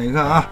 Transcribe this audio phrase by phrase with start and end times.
[0.00, 0.46] 看一看啊，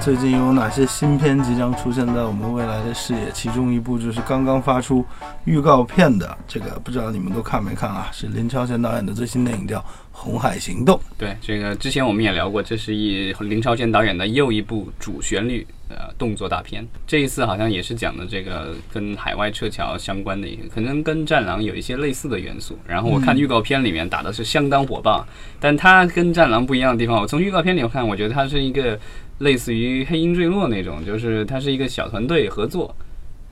[0.00, 3.30] 最近有哪些新片即将出现在我们未来的视野？
[3.32, 5.04] 其中一部就是刚刚发出
[5.44, 8.08] 预告片的，这个不知道你们都看没看啊？
[8.10, 9.78] 是林超贤导演的最新电影，叫
[10.16, 10.96] 《红海行动》。
[11.18, 16.86] 对，这个之前我们也聊过，这是一林超贤导演的又一部主旋律呃动作大片。
[17.04, 22.78] 这一次好像也是讲的这个跟海外撤侨相关的一个，可能跟《战狼》有一些类似的元素。
[22.86, 25.26] 然后我看预告片里面打的是相当火爆，
[25.58, 28.98] 但它跟《战狼》不一样的地方，我从预告片里看，我觉得它是一个
[29.38, 32.94] 类似于《黑鹰坠落》那种，就是它是一个小团队合作，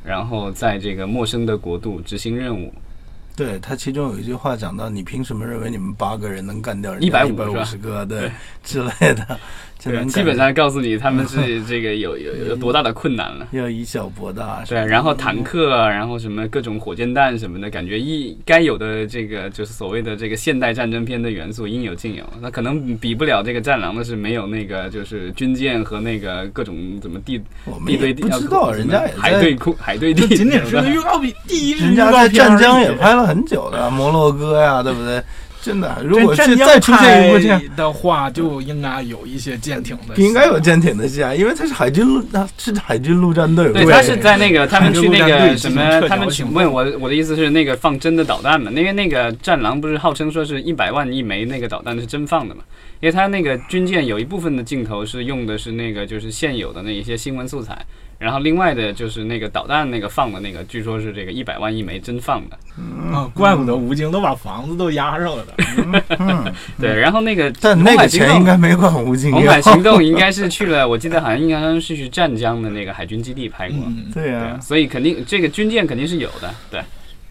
[0.05, 2.73] 然后在这个陌生的国度执行任务。
[3.35, 8.31] 对他其中有一句话讲到：“你凭什么认为你们八个人能干掉一百五十个？”对，
[8.63, 9.39] 之类的。
[9.85, 14.63] 对，基本上告诉你他们是这个有有有多大的困难了， 要以小博大。
[14.69, 22.25] 对，然后坦克，然后什么各种火箭弹什么的，感觉一该有的这个就是所谓的这个现代战争片的元素应有尽有。
[22.41, 27.39] 那可能比不了这个战狼的是没有那个就是军舰和那个各种怎么地
[27.87, 35.23] 地对地，不知道人家海对空海对地，仅仅是预告片第一人家在湛江也拍了很久的摩洛哥呀，对不对？
[35.63, 43.73] 真的，如果是再出现一部这样的话，就应该有一些舰艇的，应该有舰艇的戏啊，因为它是海军陆，它是海军陆战队。
[43.73, 48.73] 对，他是在那个他们去那个什么，他们请问我我的意思是那个放真的导弹嘛？
[48.73, 52.63] 因为那个战狼不是号称说是一百万一枚那个导弹是真放的嘛？
[53.01, 57.87] 因为他那个军舰有一部分的镜头是用的是那个就是现有的那一些新闻素材。
[58.23, 62.57] 然后另外的就是那个导弹那个放的那个，据说是这个一百万一枚真放的，
[63.13, 66.55] 啊，怪不得吴京都把房子都押上了的。
[66.81, 69.33] 对，然后那个但那个钱应该没管吴京。
[69.33, 73.79] 红海行动应该是去了， 我记得好像应该是去湛江的那个海军基地拍过。
[74.15, 76.81] 对呀，所以肯定这个军舰肯定是有的，对。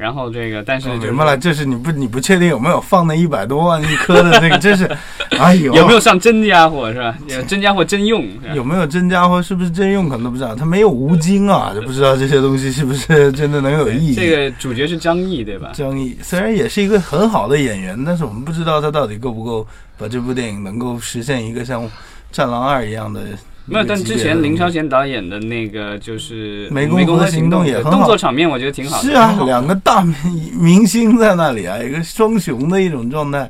[0.01, 4.89] 然后这个，但是明白了，这是你不你不确定有没有放那一百多万一颗的那个，这是，
[5.37, 7.15] 哎呦，有没有上真家伙是吧？
[7.47, 9.39] 真家伙真用，有没有真家伙？
[9.39, 10.09] 是不是真用？
[10.09, 10.55] 可能都不知道。
[10.55, 14.15] 他没有吴京啊，就不知道这些东西是不是 真的能有意义。
[14.15, 15.69] 这个主角是张译对吧？
[15.75, 19.67] 张译虽然也是一个很好的演员，但是我们不知道他到底够不够
[19.99, 21.83] 把这部电影能够实现一个像
[22.31, 23.21] 《战狼二》一样的。
[23.65, 29.09] 没有，但之前林超贤导演的那个就是《湄公河行动》也很好，动作场面我觉得挺好的。
[29.09, 30.15] 是啊，两个大明
[30.59, 33.49] 明星在那里啊，一个双雄的一种状态。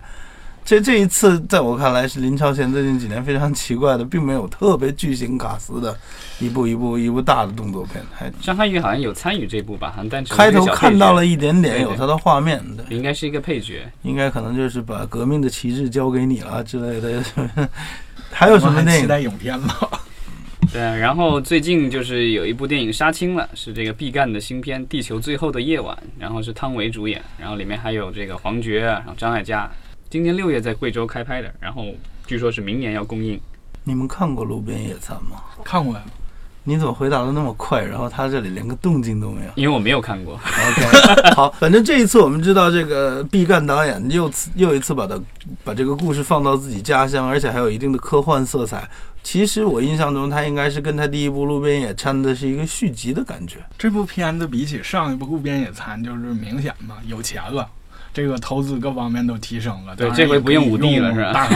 [0.63, 5.97] 这这一次，在我看来是林超贤最近几年非常奇怪的，并没有特别巨型卡司的
[6.39, 8.01] 一部一部一部大的动作片。
[8.13, 9.94] 还张涵予好像有参与这部吧？
[10.09, 17.23] 但开头看到了一点点有他的画面的，应该是一个配角，应该可能就是把革命的旗帜交给你了之类的。
[18.31, 19.01] 还有什么电影？
[19.01, 19.75] 期待影片吗？
[20.72, 29.69] 对，然后最近就是有一部电影杀青了，是这个毕赣的新片《地球最后的夜晚》，然后是汤唯主演，然后里面还有这个黄觉，然后张艾嘉，
[30.11, 31.85] 今年六月在贵州开拍的，然后
[32.27, 33.39] 据说是明年要公映。
[33.85, 35.41] 你们看过《路边野餐》吗？
[35.63, 36.03] 看过呀。
[36.66, 37.81] 你怎么回答的那么快？
[37.81, 39.51] 然后他这里连个动静都没有。
[39.55, 40.33] 因为我没有看过。
[40.33, 45.17] OK， 好，反正这一次我们知道这个毕赣导演又次又一次把他
[45.63, 48.85] 把这个故事放到自己家乡，而且还有一定的科幻色彩。
[49.23, 53.59] 其实我印象中，他应该是跟他第一部《路边野餐》的是一个续集的感觉。
[53.78, 57.66] 这部片子比起上一部《路边野餐》就是明显嘛，有钱了，
[58.13, 59.95] 这个投资各方面都提升了。
[59.95, 61.47] 对，这回不用五 D 了是吧？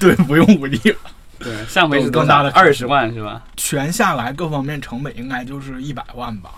[0.00, 0.96] 对，不用五 D 了。
[1.38, 3.42] 对，上回是更大的二十万是吧？
[3.56, 6.50] 全下来各方面成本应该就是一百万吧。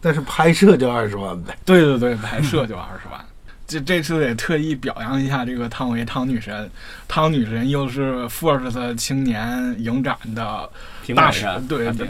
[0.00, 1.56] 但是拍摄就二十万呗。
[1.64, 3.20] 对对对，拍摄就二十万。
[3.66, 6.70] 这这次也特意表扬一下这个汤唯汤女神，
[7.08, 10.68] 汤女神又是 FIRST 青年影展的
[11.14, 12.08] 大使，对对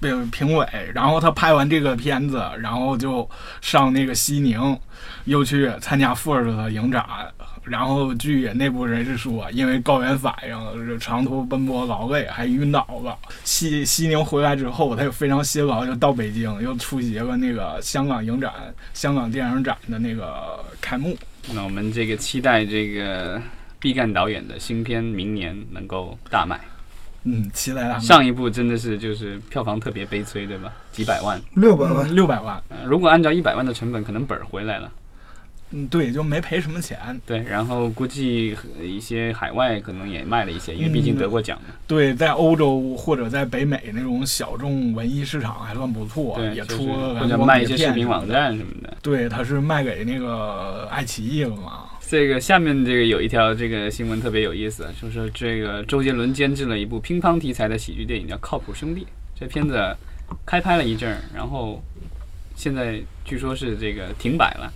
[0.00, 0.66] 对，评委。
[0.94, 3.28] 然后她拍完这个片子，然后就
[3.60, 4.78] 上那个西宁，
[5.24, 7.04] 又去参加 FIRST 的影展。
[7.64, 13.16] 然后据内部人士说，因为高原反应，长途奔波劳累，还晕倒了。
[13.42, 18.52] 西西宁回来之后，他又非常辛劳，又到北京，又出席了那个香港影展、
[18.92, 21.16] 香港电影展的那个开幕。
[21.54, 23.40] 那我们这个期待这个
[23.80, 26.60] 毕赣导演的新片明年能够大卖。
[27.22, 27.98] 嗯，期待啊！
[27.98, 30.70] 上一部真的是就是票房特别悲催，对吧？
[30.92, 32.62] 几百万，六百万，六百万。
[32.84, 34.92] 如果按照一百万的成本，可能本儿回来了。
[35.70, 36.98] 嗯，对，就没赔什么钱。
[37.26, 41.74] 对，然后估计一些海外可能也卖了一些，因为毕竟得过奖嘛。
[41.86, 48.96] 对，在欧洲或者在北美那种小众文艺市场还算不错，也出了或者卖一些视频网站什么的。
[49.02, 51.86] 对，他是卖给那个爱奇艺了嘛？
[52.06, 59.00] 这个下面这个有一条这个新闻特别有意思，就是这个周杰伦监制了一部乒乓题材的喜剧电影，叫《靠谱兄弟》。
[59.34, 59.96] 这片子
[60.46, 61.82] 开拍了一阵儿，然后
[62.54, 64.72] 现在据说是这个停摆了。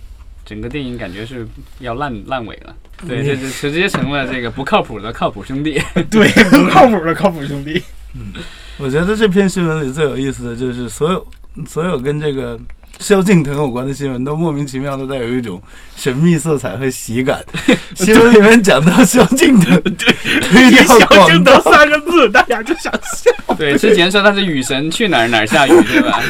[0.49, 1.47] 整个电影感觉是
[1.79, 2.75] 要烂烂尾了。
[3.07, 5.79] 对，这就直接成了这个不靠谱的靠谱兄弟。
[6.09, 7.79] 对，不靠谱的靠谱兄弟。
[8.15, 8.33] 嗯，
[8.79, 11.27] 我觉得这篇新闻里最有意思的就是所有
[11.67, 12.59] 所有跟这个。
[12.99, 15.61] 萧敬腾有关的新闻都莫名其妙的带有一种
[15.95, 17.43] 神秘色彩和喜感。
[17.95, 23.55] 新闻里面讲到萧敬腾，对，萧敬腾三个字，大家就想笑。
[23.55, 26.21] 对，之前说他是雨神，去哪儿哪儿下雨，对吧？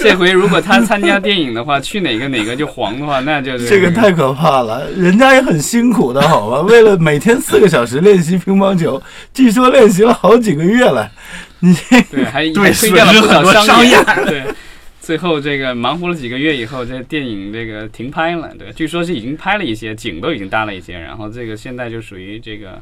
[0.00, 4.86] 这回如果他参加电影的话，去哪个哪个就黄的话，那就是这个太可怕了。
[4.90, 6.60] 人家也很辛苦的，好吧？
[6.60, 9.02] 为了每天四个小时练习乒乓球，
[9.32, 11.10] 据说练习了好几个月了。
[11.60, 11.74] 你
[12.10, 13.96] 对，还对推掉了不少商业，
[14.26, 14.44] 对。
[15.08, 22.78] 最后这个忙活了几个月以后，这电影这个停拍了，对，据说是已经拍了一些景都已经搭了一些，然后这个现在就属于这个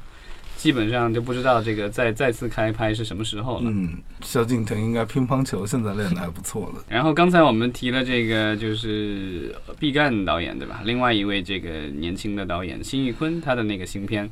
[0.56, 3.66] 基本上就不知道这个再再次开拍是什么时候了。
[3.66, 6.82] 嗯，萧敬腾应该乒乓球现在练的还不错了。
[6.88, 10.82] 然后刚才我们提了这个就是毕赣导演对吧？
[10.84, 14.28] 另外一位这个年轻的导演辛玉坤他的那个新片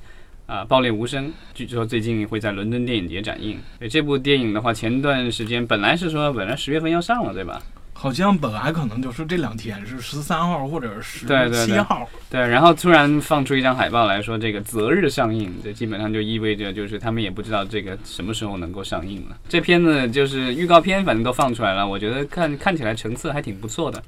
[0.46, 3.56] 啊《爆裂无声》，据说最近会在伦敦电影节展映。
[3.79, 7.62] 对这部电影的话，前段时间本来是说本来十月份要上了，对吧？
[8.04, 11.26] 好像本来可能就是这两天是十三号或者十
[11.64, 19.36] 七号，对，然后突然放出一张海报来说这个择日上映，这基本上就意味着就是他们也不知道这个什么时候能够上映了。
[19.48, 24.02] 这片子就是预告片，反正都放出来了，我觉得看看起来成色还挺不错的。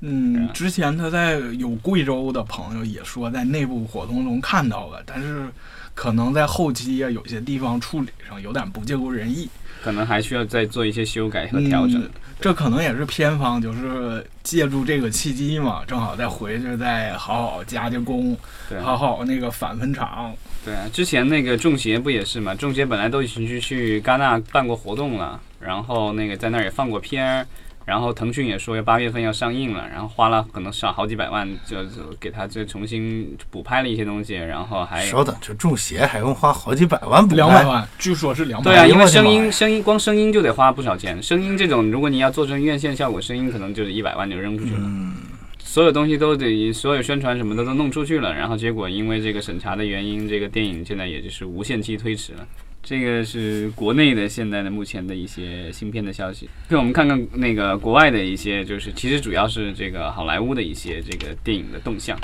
[0.00, 5.46] 嗯，之前他在有贵州的朋友也说在内部活动中看到了，但是
[5.94, 9.48] 可能在后期啊有些地方处理上有点不尽如人意。
[9.82, 12.06] 可能还需要再做一些修改和调整，
[12.38, 18.36] 这可能也是偏方就是借助这个契机嘛，正好再回去再好好加加工，
[18.82, 20.34] 好好那个返分场。
[20.62, 22.54] 对啊，之前那个中邪不也是嘛？
[22.54, 27.46] 中邪本来都已经去去戛纳办过活动了，然后那个在那儿也放过片儿。
[27.90, 31.90] 然后腾讯也说要八月份要上映了，然后花了可能上好几百万，就就
[32.20, 37.34] 给他这重新补拍了一些东西，然后还稍等，这中邪还用花好几百万补？
[37.34, 38.78] 两百万，据说是两百万。
[38.78, 44.78] 对啊，因为声音声音光声音就得花不少钱，声音这种如果你要做成院线效果，声音可能就是一百万就扔出去了。
[44.82, 45.12] 嗯，
[45.58, 52.46] 所有东西都得所有宣传什么的都弄出去了，然后结果因为这个审查的原因，这个电影现在也就是无限期推迟了。
[52.82, 56.48] 这个是国内的现在的目前的一些芯片的消息。
[56.68, 62.18] 那我们看看那个国外的一些，就是其实主要是这个好莱坞的一些这个电影的动向。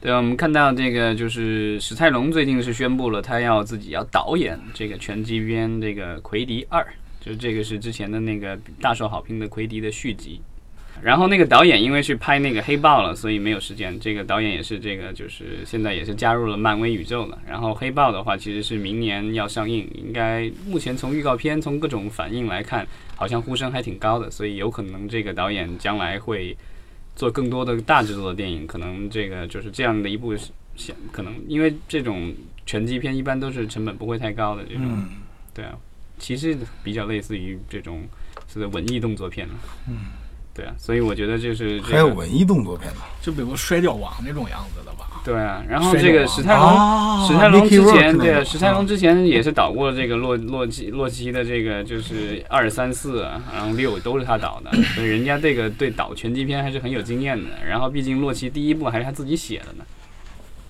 [0.00, 6.82] 对，我们看到这个就是史泰龙最近是宣布了，他要自己要导演这个拳击片这个《魁迪二》，
[7.24, 10.40] 就是这个是之前的那个大受好评的《魁迪》的续集。
[11.02, 13.98] 然后那个导演因为去拍那个黑豹了，所以没有时间。
[14.00, 17.38] 这个导演也是这个，就是现在也是加入了漫威宇宙了。
[17.46, 24.30] 然后黑豹的话，其实是明年要上映，应该目前从预告片、从各种反应来看，好像呼声还挺高的。
[24.30, 26.56] 所以有可能这个导演将来会
[27.14, 28.66] 做更多的大制作的电影。
[28.66, 30.34] 可能这个就是这样的一部，
[30.76, 32.34] 想可能因为这种
[32.64, 35.04] 拳击片一般都是成本不会太高的这种，
[35.54, 35.76] 对啊，
[36.18, 38.02] 其实比较类似于这种
[38.48, 39.54] 是的文艺动作片了，
[39.88, 39.96] 嗯。
[40.56, 45.20] 对啊，所以我觉得就是还有文艺动作片呢，就比如《摔跤王》那种样子的吧。
[45.22, 57.50] 对啊，然后这个史泰龙，史泰龙之前对史泰龙之前也是导过这个洛洛基洛基的这个就是二三四，然后六都是他导的，所以人家这个对导拳击片还是很有经验的。
[57.68, 59.84] 然后毕竟洛基第一部还是他自己写的呢。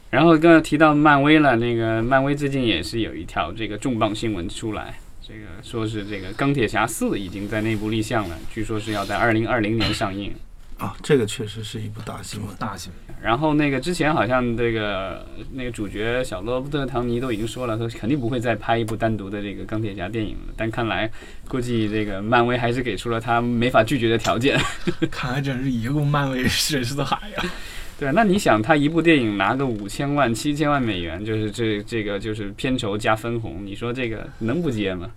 [0.09, 4.99] 然后刚才提到漫威了，那个漫威最近也是有一条这个重磅新闻出来。
[5.27, 10.33] 这个说是这个钢铁侠四已经在内部立项了，据说是要在二零二零年上映
[10.79, 13.17] 啊，这个确实是一部大新闻，大新闻。
[13.21, 20.55] 然后那个之前好像这个那个主角小罗伯特·唐尼都已经说了，说肯定不会再拍一部单独的这个钢铁侠电影了。
[20.57, 21.11] 但看来
[21.49, 24.57] 估计这个漫威还是给出了他没法拒绝的条件。
[25.11, 27.45] 看来真是一个漫威深似海呀。
[27.99, 35.11] 对，那你想，他一部电影拿个五千万、七千万美元，就是这这个就是片酬加分红，你说这个能不接吗？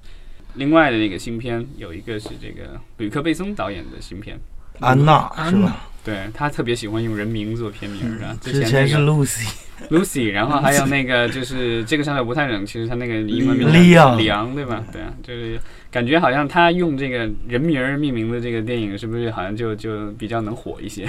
[0.56, 4.38] 另外的那个新片有一个是这个吕克·贝松导演的新片
[4.80, 5.88] 《安娜》，是吧？
[6.06, 14.82] 对他特别喜欢用人名做片名的，之前是 Lucy，Lucy， 然后还有那个就是这个上面不太冷，其实他那个英文名李昂，李昂对吧？
[14.92, 15.60] 对啊，就是
[15.92, 21.06] 感觉好像他用这个人名命名的这个电影，是不是好像就就比较能火一些？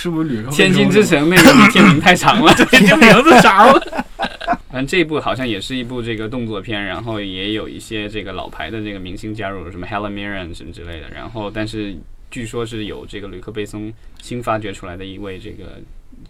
[0.00, 4.04] 是不是吕天津之城那个片名太长了， 对，这名字长了。
[4.70, 11.10] 反正这一部好像也是一部这个动作片，然后也有一些这个老牌的这个明星加入，什么 Helen Mirren 什么之类的。
[11.12, 11.96] 然后，但是
[12.30, 15.80] 据说是有这个吕克贝松新发掘出来的一位这个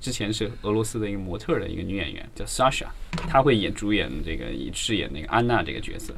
[0.00, 2.86] 之前是俄罗斯的一个模特的一个女演员叫 Sasha，
[3.28, 6.14] 她会演主演这个以饰演那个安娜这个角色。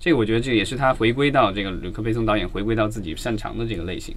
[0.00, 4.16] 这个我觉得这也是他回归到这个吕克贝松导演回归到自己擅长的这个类型。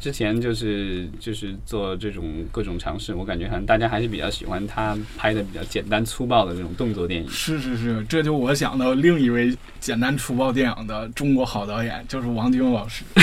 [0.00, 7.28] 之前就是就是做这种各种尝试，我感觉好像大家还是比较喜欢他拍的比较简单粗暴的这种动作电影。
[7.28, 13.04] 是是是，这就我想到另一位简单粗暴电影的中国好导演，就是王晶老师。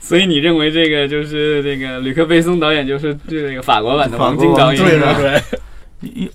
[0.00, 4.84] 所以你认为这个就是这个吕克·贝松导演就是这个法国版的王晶导演？
[4.84, 5.42] 对对对。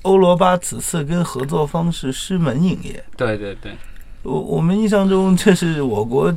[0.01, 3.01] 欧罗巴此次跟合作方是狮门影业。
[3.15, 3.71] 对对对。
[4.23, 6.35] 我我们印象中，这是我国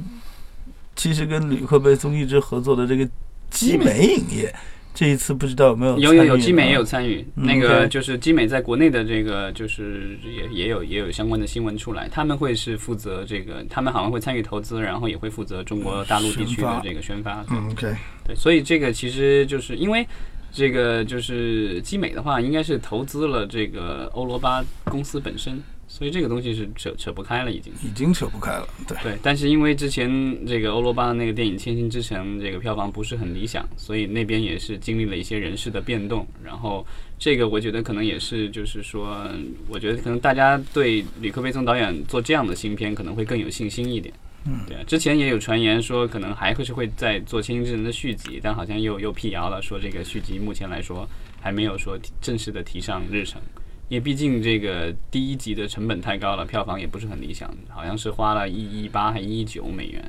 [0.96, 3.06] 其实跟吕克贝松一直合作的这个
[3.50, 4.52] 基美影业，
[4.94, 7.24] 这一次不知道有没有有有有基美也有参与。
[7.34, 17.44] 那个就是基美在国内的这个就是也也有也有相关的新闻出来，他们会是负责这个，他们好像会参与投资，然后也会负责中国大陆地区的这个宣发。
[17.50, 17.94] 嗯，OK，
[18.26, 20.06] 对，所以这个其实就是因为
[20.50, 25.62] 这个就是基美的话，应该是投资了这个欧罗巴公司本身。
[25.88, 29.18] 所以这个东西是扯扯不开了，已经已经扯不开了，对对。
[29.22, 30.10] 但是因为之前
[30.44, 36.26] 这个欧罗巴的那个电影《千星之城》这个票房不是很理想，所以那边也是经历了一些人事的变动。
[36.44, 36.84] 然后
[37.18, 39.30] 这个我觉得可能也是，就是说，
[39.68, 44.12] 我觉得可能大家对吕克·贝松导演做这样的新片可能会更有信心一点。
[44.44, 44.82] 嗯，对啊。
[44.86, 51.08] 之前也有传言说可能还会是会在做《千星之城》的续集，但好像又又辟谣了，说这个续集目前来说
[51.40, 53.40] 还没有说正式的提上日程。
[53.88, 60.04] 因为毕竟这个第一集的成本太高了，票房也不是很理想，好像是花了一亿八还一亿九美元，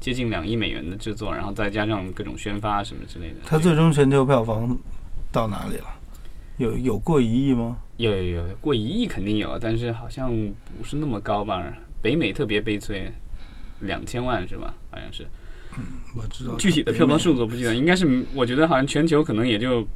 [0.00, 3.36] 接近两亿美元的制作，然后再加上各种宣发什么之类的。
[3.44, 4.78] 它最终全球票房
[5.30, 5.86] 到哪里了？
[6.56, 7.76] 有有过一亿吗？
[7.98, 10.30] 有有有过一亿肯定有，但是好像
[10.78, 11.62] 不是那么高吧？
[12.00, 13.12] 北美特别悲催，
[13.80, 14.72] 两千万是吧？
[14.90, 15.26] 好像是。
[15.76, 15.84] 嗯，
[16.16, 16.54] 我知道。
[16.56, 19.86] 具体的票房数字不记得，应该是我觉得好像全球可能也就。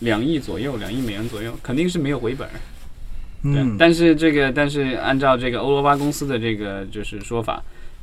[0.00, 2.48] 两亿左右，两亿美元左右，肯定是没有回本。
[3.42, 7.62] 嗯，但是这个，但是按照这个欧罗巴公司的这个就是说法，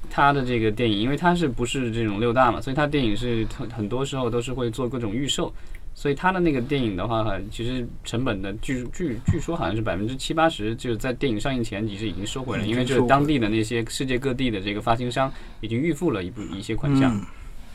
[0.10, 5.54] 他的这个电影，因为他是不是这种六大嘛，所以他电影是很很多时候都是会做各种预售，
[5.94, 17.14] 所以他的那个电影的话，哈，其实成本的据据据说好像是百分之七八十，就是在电影上映前其实已经收回了，因为就是当地的那些世界各地的这个发行商已经预付了一部一些款项。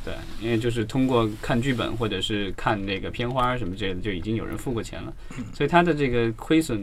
[0.04, 5.12] 对，因为就是通过看剧本或者是看那个片花什么之类的，就已经有人付过钱了，
[5.52, 6.80] 所以他的这个亏损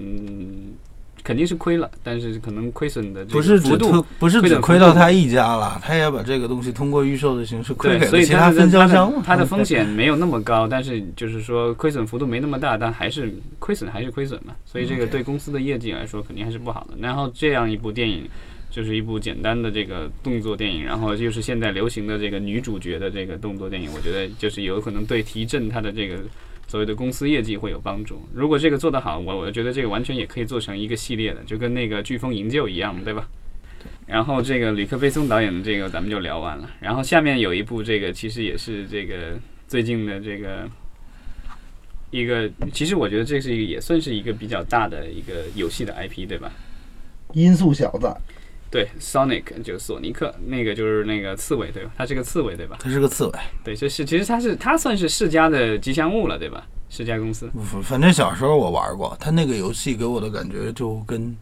[1.23, 9.11] 肯定是亏了，但是可能亏损的不是幅度不是只亏到他一家了，他也把这个东西通过预售的形式亏给了其他分销商。
[9.23, 16.95] 他的风险没有那么高，但是就是说亏损幅度没那么大，但还是亏损还是亏损嘛，所以这个对公司的业绩来说肯定还是不好的。
[16.99, 18.29] 然后这样一部电影。
[18.69, 26.19] 就是一部简单的这个动作电影，然后又是现在流行的这个女主角的这个动作电影，我觉得就是有可能对提振它的这个
[26.67, 28.21] 所谓的公司业绩会有帮助。
[28.33, 33.27] 如果这个做得好，我我觉得这个完全也可以做成一个系列的，就跟那个《飓风营救》一样，对吧？
[34.05, 40.69] 然后这个吕克·贝松导演的这个咱们就聊完了，然后下面有一部这个其实也是这个最近的这个
[42.11, 46.51] 一个，其实我觉得这是一个也算是一个比较大的一个游戏的 IP，对吧？
[47.33, 48.07] 音速小子。
[48.69, 51.91] 对，Sonic 就索尼克，那个就是那个刺猬，对吧？
[51.97, 52.77] 它是个刺猬，对吧？
[52.79, 53.31] 它是个刺猬。
[53.63, 56.65] 对，就是其实它是它算是世嘉的吉祥物了，对吧？
[56.89, 57.49] 世嘉公司。
[57.83, 61.35] 反正小时候我玩过，它那个游戏给我的感觉就跟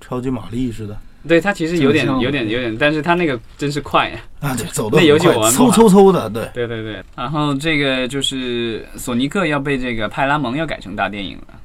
[0.00, 0.96] 超级玛丽似的。
[1.26, 4.20] 对，它其实有点有点有点，但是它那个真是快呀！
[4.40, 6.48] 啊，对，走的那游戏我玩过，嗖嗖嗖的，对。
[6.54, 7.02] 对对对。
[7.16, 11.55] 然后这个就是索尼克要被这个派拉蒙要改成大电影了。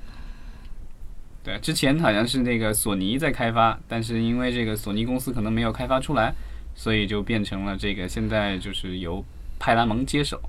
[1.43, 6.33] 对，之前好像是那个索尼在开发，但是因为这个索尼公司可能没有开发出来，
[6.75, 9.25] 所以就变成了这个现在就是由
[9.57, 10.39] 派拉蒙接手，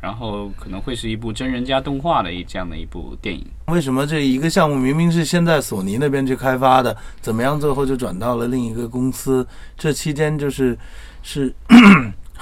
[0.00, 3.46] 然后可能会是一部真人加动画的一这样的一部电影。
[3.68, 9.46] 为什么这一个项目明明是现在索尼那边去开发的，怎么样最后就转到了另一个公司？
[9.78, 10.76] 这期间就是
[11.22, 11.54] 是。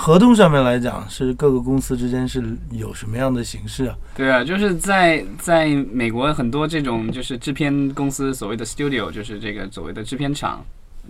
[0.03, 2.43] 合同上面来讲，是各个公司之间是
[2.73, 3.97] 有什么样的形式啊？
[4.17, 10.61] 对啊，就是在在美国很多这种就是制片公司，所谓的 studio，就是这个所谓的制片厂，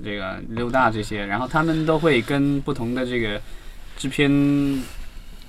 [0.05, 3.41] 这个六大这些，然后他们都会跟不同的这个
[3.97, 4.31] 制片，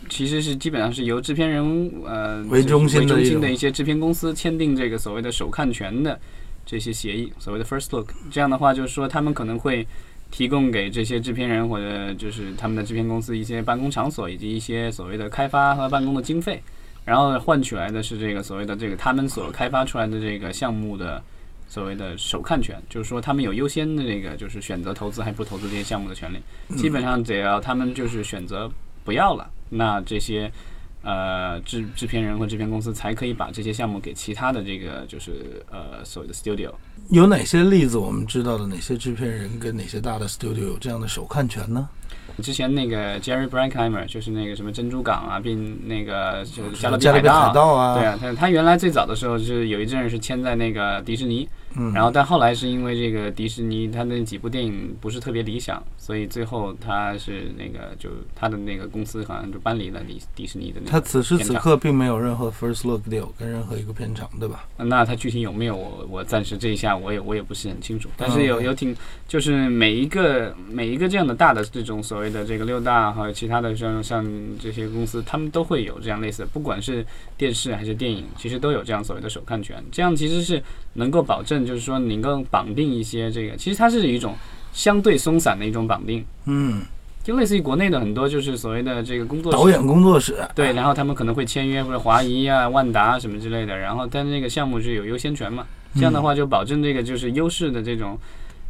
[0.07, 6.17] 其实是基本上是由制片人呃为中心的一些制片公司签订这个所谓的首看权的
[6.65, 8.07] 这些协议，所谓的 first look。
[8.31, 9.85] 这样的话，就是说他们可能会。
[10.33, 16.59] 提供给这些制片人或者就是他们的制片公司一些办公场所以及一些所谓的开发和办公的经费，
[17.05, 21.21] 然后换取来的是这个所谓的这个他们所开发出来的这个项目的
[21.67, 26.39] 所谓的首看权，就是说他们有优先的这个就是选择投资还不投资这些项目的权利。
[26.75, 28.67] 基本上只要他们就是选择
[29.03, 30.51] 不要了，那这些。
[31.03, 36.71] 呃，制制片人和制片公司才可以把这些项目给其他的这个就是呃所谓的 studio。
[37.09, 38.65] 有哪些例子我们知道的？
[38.65, 41.87] 哪些制片人跟哪些大的 studio 有这样的首看权呢？
[42.41, 51.47] 之前那个 Jerry Bruckheimer 就是那个什么珍珠港啊，并那个就是加勒比海盗啊，对啊，他他原来最早的时候是有一阵是签在那个迪士尼。
[51.75, 60.91] 嗯，然后但后来是因为这个迪士尼，他那几部电影不是特别理想，所以最后他是那个就他的那个公司好像就搬离了迪迪士尼的那个。
[60.91, 64.65] 他此时此刻并没有任何 first look deal 跟任何一个片场，对吧？
[64.75, 65.77] 那他具体有没有？
[65.77, 68.09] 我我暂时这一下我也我也不是很清楚。
[68.17, 68.93] 但是有有挺
[69.27, 74.23] 就是每一个每一个这样的大的这种所谓的这个六大还有其他的像像
[74.59, 77.05] 这些公司，他们都会有这样类似，不管是
[77.37, 79.81] 电视还是电影，其实都有这样所谓的首看权。
[79.91, 80.61] 这样其实是
[80.93, 81.53] 能够保证。
[81.63, 84.35] 就是说，能够绑定一些这个，其实它是一种
[84.73, 86.81] 相对松散的一种绑定，嗯，
[87.23, 95.65] 就类似于国内的很多就是所谓的这个工作导演工作室，对，然后他们可能会签约或者华谊啊、万达什么之类的，然后但是那个项目是有优先权嘛，
[95.95, 98.17] 这样的话就保证这个就是优势的这种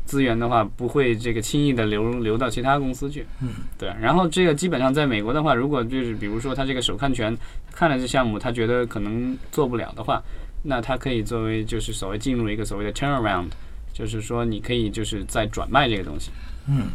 [0.05, 7.35] 资源的话不会这个轻易的流流到其他公司去，嗯，对，然后这个基本上在美国的话，如果就是比如说他这个首看权
[7.71, 10.21] 看了这项目，他觉得可能做不了的话。
[10.65, 13.47] 那他可以作为就是所谓进入一个所谓的 turnaround，
[13.93, 16.31] 就是说你可以就是在转卖这个东西，
[16.67, 16.87] 嗯，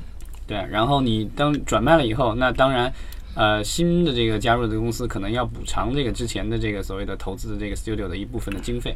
[0.46, 2.92] 对，然后你当转卖了以后，那当然，
[3.34, 8.94] 呃，新的这个加入的公司可能要补偿这个之前的这个所谓的投资的这个 studio 的一部分的经费，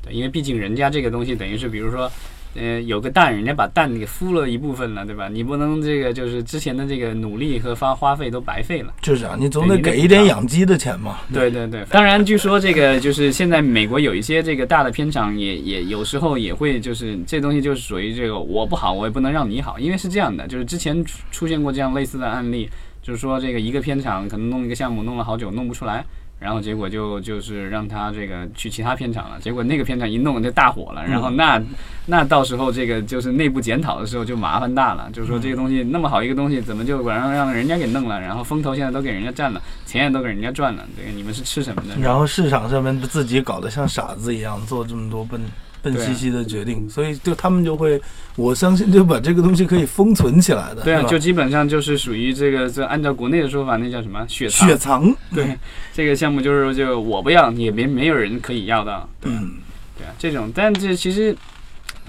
[0.00, 2.10] 对，因为毕竟人家这个东西等于是比如说。
[2.54, 5.28] 呃，有个蛋，人家把蛋给孵了一部分了，对吧？
[5.28, 8.92] 你不能这个就是之前的这个努力和花花费都白费了。
[9.00, 11.18] 就是啊，你总得给一点养鸡的钱嘛。
[11.32, 11.84] 对对对。
[11.90, 22.68] 当然，据说这个就是现在美国有一些这个大的片场也也有时候也会就是这东西就是属于这个我不好，我也不能让你好，因为是这样的，就是之前出现过这样类似的案例，
[23.02, 26.04] 就是说这个一个片场可能弄一个项目弄了好久弄不出来。
[26.42, 31.62] 然后结果就就是让他这个去其他片场了，结果那个片场一弄就大火了，然后那
[32.06, 41.96] 那到时候这个就是内部检讨的时候就麻烦大了，就是说这个东西那么好一个东西，怎么就晚上让人家给弄了，然后风头现在都给人家占了，钱也都给人家赚了，这个你们是吃什么的？
[42.00, 45.40] 然后市场上面自己搞得像傻子一样做这么多笨。
[45.82, 48.00] 笨兮兮的决定，所以就他们就会，
[48.36, 50.82] 我相信就把这个东西可以封存起来的。
[50.82, 55.16] 对啊，就基本上就是属于这个，这按照国内的说法，那叫什么雪藏雪藏。
[55.34, 55.58] 对，
[55.92, 59.08] 这个项目就是就我不要，也没没有人可以要到。
[59.22, 59.54] 嗯，
[59.98, 61.36] 对啊，这种，但这其实，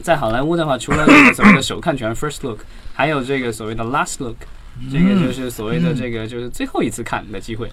[0.02, 2.60] 在好莱坞的话，除了这个所谓的首看权 （first look），
[2.94, 4.36] 还有这个所谓的 last look，
[4.92, 7.70] 这个就是所谓的这个就是最后一次看的机会。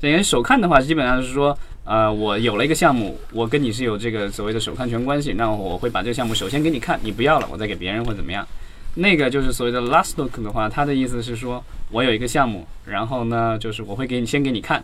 [0.00, 1.56] 等于首看的话，基本上是说。
[1.84, 8.46] 呃，我有了一个项目，我跟你是有这个所谓的首看权关系，那我会把这个项目首先给你看，你不要了，我再给别人或怎么样。
[8.94, 11.60] 那个就是所谓的 last look 的话，他的意思是说
[11.90, 14.80] 我有一个项目，然后呢，就是我会给你先给你看，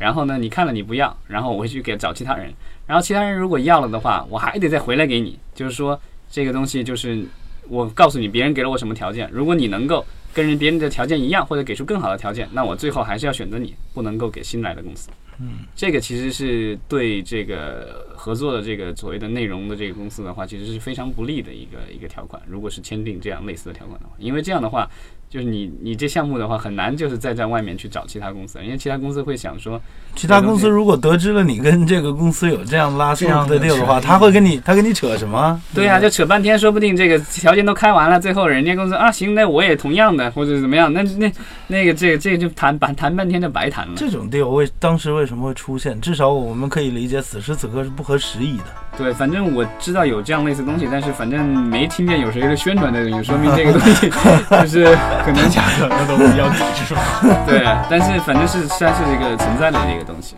[0.00, 2.52] 然后呢，你看了你不要，然后我会去给找其他人，
[2.88, 5.96] 然后其他人如果要了的话，我还得再回来给你，就是说
[6.28, 7.24] 这个东西就是
[7.68, 15.10] 我告诉你别人给了我什么条件，如果你能够跟人别人的条件一样，或者给出更好的条件，那我最后还是要选择你，不能够给新来的公司。
[15.40, 22.40] 嗯，这个其实是对这个合作的这个所谓的内容的这个公司的话，其实是非常不利的一个一个条款。
[22.46, 24.90] 如果是签订这样类似的条款的话，因为这样的话。
[25.32, 29.80] 就是你，你这项目的话很难，就是再在外面去找其他公司，因为其他公司会想说，
[30.14, 35.58] 其他公司如果得知了你跟这个公司有这样拉这样的 deal 的话，他会跟你，他跟你扯什么？
[35.74, 41.32] 对呀，就扯半天，说不定这个条件都开完了，最后人家公司啊，行，那我也同样的，或者怎么样，那那
[41.66, 43.94] 那个这个这个就谈谈谈半天就白谈了。
[43.96, 45.98] 这种 deal 为当时为什么会出现？
[46.02, 48.64] 至少我们可以理解，此时此刻是不合时宜的。
[48.96, 54.10] 对，反正我知道有这样类似东西，但是反正没听见有谁的宣传的，就说明这个东西
[54.62, 54.84] 就是
[55.24, 55.88] 可能 价格。
[56.06, 57.00] 都比较抵制，是吧？
[57.46, 60.36] 对，但是反正是算是一个存在的一个东西。